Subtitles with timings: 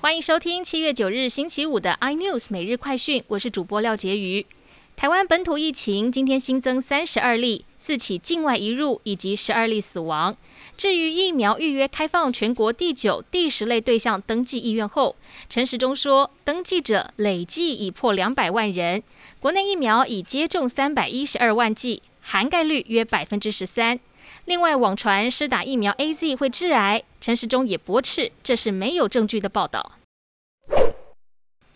[0.00, 4.46] 欢迎收听七月九日星期五的 iNews 每日快讯，我是主播廖杰瑜。
[4.94, 10.36] 台湾本土疫情今天新增三十二例，四起境外移入以及十二例死亡。
[10.76, 15.16] 至于疫苗预约开放全国第九、第十类对象登记意愿后，
[15.50, 19.02] 陈时中说，登记者累计已破两百万人，
[19.40, 23.98] 国内疫苗已接种三百一十二万剂，涵盖率约百分之十三。
[24.44, 29.92] 另外，网传施打疫苗 A Z 会致癌，陈时中也驳斥这是没有证据的报道。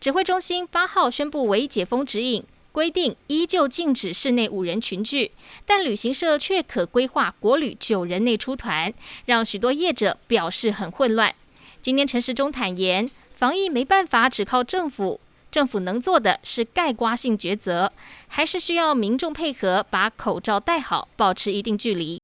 [0.00, 5.32] 指挥中心八号宣布为解封指引，规定依旧禁止室内五人群聚，
[5.64, 8.92] 但旅行社却可规划国旅九人内出团，
[9.24, 11.34] 让许多业者表示很混乱。
[11.80, 15.18] 今天陈时中坦言，防疫没办法只靠政府，
[15.50, 17.92] 政府能做的是盖刮性抉择，
[18.28, 22.20] 还是需要民众配合，把口罩戴好，保持一定距离。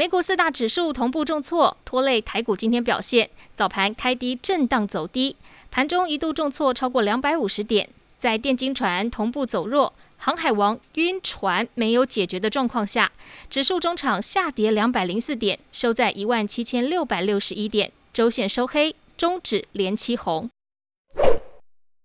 [0.00, 3.28] 美股四大指数同步重挫，拖累台股今天表现。
[3.54, 5.36] 早盘开低震荡走低，
[5.70, 7.86] 盘中一度重挫超过两百五十点。
[8.16, 13.12] 在电金船同步走弱、航海王晕船没有解决的状况下，
[13.50, 20.48] 指数中场下跌两百零四点，收在一万七千六百六十一点，周线收黑，中指连七红。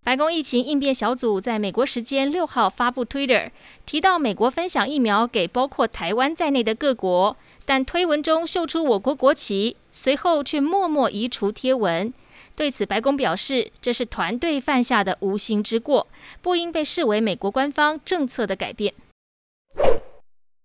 [0.05, 3.49] 白宫疫情应变小组在美国时间六号发布 Twitter，
[3.87, 12.13] 提到美国分享疫苗给包括台湾在内的各国，但推文中秀出我国国旗，随后却默默移除贴文。
[12.55, 16.05] 对此，白宫表示这是团队犯下的无心之过，
[16.43, 18.93] 不应被视为美国官方政策的改变。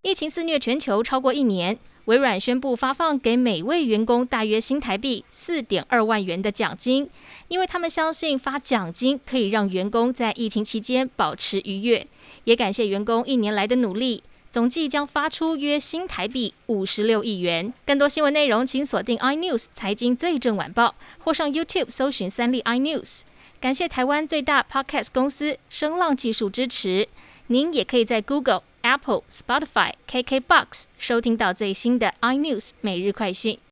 [0.02, 1.78] 疫情肆虐全球超过一年。
[2.10, 7.08] 微软宣布发放给每位员工大约新台币四点二万元的奖金，
[7.46, 12.04] 因为他们相信发奖金可以让员工在疫情期间保持愉悦，
[12.42, 14.24] 也感谢员工一年来的努力。
[14.50, 17.72] 总计将发出约新台币五十六亿元。
[17.86, 23.20] 更多新闻内容，请锁定 iNews 财经最正晚报，或上 YouTube 搜寻三立 iNews。
[23.60, 27.06] 感谢台湾最大 Podcast 公司声浪技术支持。
[27.46, 28.64] 您也可以在 Google。
[28.90, 33.60] Apple、Spotify、KKBox 收听到最新的 iNews 每日快讯。